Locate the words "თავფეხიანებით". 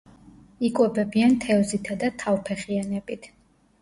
2.25-3.31